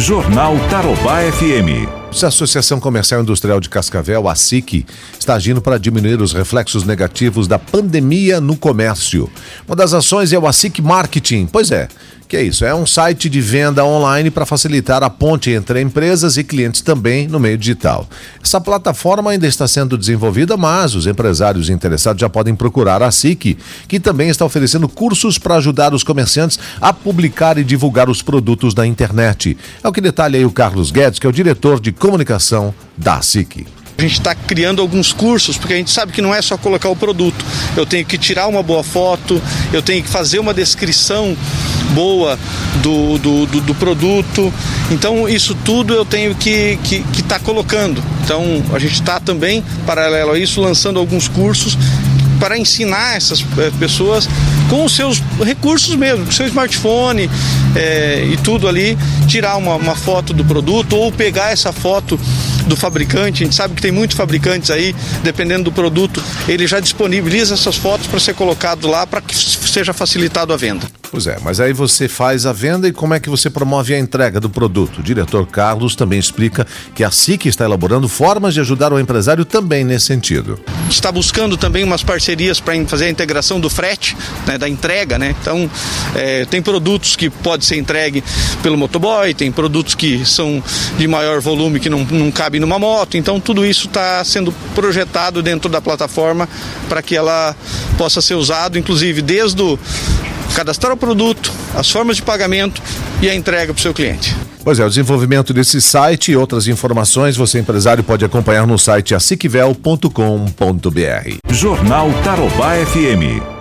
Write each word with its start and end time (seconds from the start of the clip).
Jornal 0.00 0.56
Tarobá 0.70 1.22
FM. 1.24 1.99
A 2.10 2.26
Associação 2.26 2.78
Comercial 2.78 3.22
Industrial 3.22 3.58
de 3.60 3.70
Cascavel, 3.70 4.28
a 4.28 4.34
SIC, 4.34 4.84
está 5.18 5.34
agindo 5.34 5.62
para 5.62 5.78
diminuir 5.78 6.20
os 6.20 6.32
reflexos 6.34 6.84
negativos 6.84 7.48
da 7.48 7.58
pandemia 7.58 8.40
no 8.40 8.56
comércio. 8.56 9.30
Uma 9.66 9.76
das 9.76 9.94
ações 9.94 10.30
é 10.30 10.38
o 10.38 10.46
ASIC 10.46 10.82
Marketing. 10.82 11.46
Pois 11.46 11.70
é, 11.70 11.88
que 12.30 12.36
é 12.36 12.42
isso? 12.44 12.64
É 12.64 12.72
um 12.72 12.86
site 12.86 13.28
de 13.28 13.40
venda 13.40 13.84
online 13.84 14.30
para 14.30 14.46
facilitar 14.46 15.02
a 15.02 15.10
ponte 15.10 15.50
entre 15.50 15.80
empresas 15.80 16.36
e 16.36 16.44
clientes 16.44 16.80
também 16.80 17.26
no 17.26 17.40
meio 17.40 17.58
digital. 17.58 18.08
Essa 18.40 18.60
plataforma 18.60 19.32
ainda 19.32 19.48
está 19.48 19.66
sendo 19.66 19.98
desenvolvida, 19.98 20.56
mas 20.56 20.94
os 20.94 21.08
empresários 21.08 21.68
interessados 21.68 22.20
já 22.20 22.28
podem 22.28 22.54
procurar 22.54 23.02
a 23.02 23.10
SIC, 23.10 23.58
que 23.88 23.98
também 23.98 24.28
está 24.28 24.44
oferecendo 24.44 24.88
cursos 24.88 25.38
para 25.38 25.56
ajudar 25.56 25.92
os 25.92 26.04
comerciantes 26.04 26.56
a 26.80 26.92
publicar 26.92 27.58
e 27.58 27.64
divulgar 27.64 28.08
os 28.08 28.22
produtos 28.22 28.74
da 28.74 28.86
internet. 28.86 29.58
É 29.82 29.88
o 29.88 29.92
que 29.92 30.00
detalha 30.00 30.38
aí 30.38 30.44
o 30.44 30.52
Carlos 30.52 30.92
Guedes, 30.92 31.18
que 31.18 31.26
é 31.26 31.30
o 31.30 31.32
diretor 31.32 31.80
de 31.80 31.90
comunicação 32.00 32.74
da 32.96 33.20
SIC. 33.20 33.66
A 33.98 34.02
gente 34.02 34.14
está 34.14 34.34
criando 34.34 34.80
alguns 34.80 35.12
cursos, 35.12 35.58
porque 35.58 35.74
a 35.74 35.76
gente 35.76 35.90
sabe 35.90 36.10
que 36.10 36.22
não 36.22 36.34
é 36.34 36.40
só 36.40 36.56
colocar 36.56 36.88
o 36.88 36.96
produto. 36.96 37.44
Eu 37.76 37.84
tenho 37.84 38.04
que 38.06 38.16
tirar 38.16 38.46
uma 38.46 38.62
boa 38.62 38.82
foto, 38.82 39.40
eu 39.74 39.82
tenho 39.82 40.02
que 40.02 40.08
fazer 40.08 40.38
uma 40.38 40.54
descrição 40.54 41.36
boa 41.92 42.38
do, 42.82 43.18
do, 43.18 43.46
do, 43.46 43.60
do 43.60 43.74
produto. 43.74 44.50
Então, 44.90 45.28
isso 45.28 45.54
tudo 45.54 45.92
eu 45.92 46.06
tenho 46.06 46.34
que 46.34 46.50
estar 46.50 46.82
que, 46.82 47.02
que 47.12 47.22
tá 47.22 47.38
colocando. 47.38 48.02
Então, 48.24 48.62
a 48.72 48.78
gente 48.78 48.94
está 48.94 49.20
também, 49.20 49.62
paralelo 49.86 50.32
a 50.32 50.38
isso, 50.38 50.62
lançando 50.62 50.98
alguns 50.98 51.28
cursos 51.28 51.76
para 52.40 52.58
ensinar 52.58 53.16
essas 53.16 53.44
eh, 53.58 53.70
pessoas 53.78 54.26
com 54.68 54.84
os 54.84 54.96
seus 54.96 55.22
recursos 55.44 55.94
mesmo, 55.94 56.24
com 56.24 56.30
o 56.30 56.34
seu 56.34 56.46
smartphone 56.46 57.28
é, 57.76 58.24
e 58.24 58.36
tudo 58.38 58.66
ali, 58.66 58.96
tirar 59.26 59.56
uma, 59.56 59.74
uma 59.74 59.94
foto 59.94 60.32
do 60.32 60.44
produto 60.44 60.96
ou 60.96 61.12
pegar 61.12 61.50
essa 61.50 61.72
foto 61.72 62.18
do 62.66 62.76
fabricante. 62.76 63.42
A 63.42 63.46
gente 63.46 63.54
sabe 63.56 63.74
que 63.74 63.82
tem 63.82 63.90
muitos 63.90 64.16
fabricantes 64.16 64.70
aí, 64.70 64.94
dependendo 65.22 65.64
do 65.64 65.72
produto, 65.72 66.22
ele 66.48 66.66
já 66.66 66.80
disponibiliza 66.80 67.54
essas 67.54 67.76
fotos 67.76 68.06
para 68.06 68.20
ser 68.20 68.34
colocado 68.34 68.88
lá 68.88 69.06
para 69.06 69.20
que 69.20 69.34
seja 69.36 69.92
facilitado 69.92 70.52
a 70.52 70.56
venda. 70.56 70.86
Pois 71.10 71.26
é, 71.26 71.36
mas 71.42 71.58
aí 71.58 71.72
você 71.72 72.06
faz 72.06 72.46
a 72.46 72.52
venda 72.52 72.86
e 72.86 72.92
como 72.92 73.12
é 73.12 73.20
que 73.20 73.28
você 73.28 73.50
promove 73.50 73.92
a 73.92 73.98
entrega 73.98 74.38
do 74.38 74.48
produto? 74.48 75.00
O 75.00 75.02
diretor 75.02 75.44
Carlos 75.46 75.96
também 75.96 76.20
explica 76.20 76.64
que 76.94 77.02
a 77.02 77.10
SIC 77.10 77.46
está 77.46 77.64
elaborando 77.64 78.08
formas 78.08 78.54
de 78.54 78.60
ajudar 78.60 78.92
o 78.92 79.00
empresário 79.00 79.44
também 79.44 79.82
nesse 79.82 80.06
sentido. 80.06 80.60
Está 80.90 81.12
buscando 81.12 81.56
também 81.56 81.84
umas 81.84 82.02
parcerias 82.02 82.60
para 82.60 82.74
fazer 82.84 83.06
a 83.06 83.10
integração 83.10 83.60
do 83.60 83.70
frete, 83.70 84.16
né, 84.46 84.58
da 84.58 84.68
entrega, 84.68 85.18
né? 85.18 85.34
Então, 85.40 85.70
é, 86.16 86.44
tem 86.44 86.60
produtos 86.60 87.14
que 87.14 87.30
pode 87.30 87.64
ser 87.64 87.76
entregue 87.76 88.22
pelo 88.62 88.76
motoboy, 88.76 89.32
tem 89.32 89.52
produtos 89.52 89.94
que 89.94 90.24
são 90.26 90.62
de 90.98 91.06
maior 91.06 91.40
volume 91.40 91.78
que 91.78 91.88
não, 91.88 92.04
não 92.04 92.30
cabe 92.30 92.58
numa 92.58 92.78
moto. 92.78 93.16
Então, 93.16 93.38
tudo 93.38 93.64
isso 93.64 93.86
está 93.86 94.22
sendo 94.24 94.52
projetado 94.74 95.42
dentro 95.42 95.70
da 95.70 95.80
plataforma 95.80 96.48
para 96.88 97.00
que 97.00 97.16
ela 97.16 97.54
possa 97.96 98.20
ser 98.20 98.34
usado, 98.34 98.76
inclusive 98.76 99.22
desde 99.22 99.62
o 99.62 99.78
cadastrar 100.54 100.92
o 100.92 100.96
produto, 100.96 101.52
as 101.74 101.88
formas 101.88 102.16
de 102.16 102.22
pagamento 102.22 102.82
e 103.22 103.30
a 103.30 103.34
entrega 103.34 103.72
para 103.72 103.78
o 103.78 103.82
seu 103.82 103.94
cliente. 103.94 104.49
Pois 104.62 104.78
é, 104.78 104.84
o 104.84 104.88
desenvolvimento 104.88 105.52
desse 105.52 105.80
site 105.80 106.32
e 106.32 106.36
outras 106.36 106.68
informações 106.68 107.36
você 107.36 107.58
empresário 107.58 108.04
pode 108.04 108.24
acompanhar 108.24 108.66
no 108.66 108.78
site 108.78 109.14
acicvel.com.br. 109.14 110.10
Jornal 111.50 112.10
Tarobá 112.22 112.74
FM. 112.86 113.59